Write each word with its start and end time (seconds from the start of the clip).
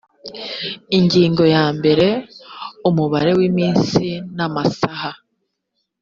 ingingo 0.97 1.43
ya 1.55 1.65
mbere 1.77 2.07
umubare 2.89 3.31
w’iminsi 3.37 4.05
n’amasaha 4.35 5.11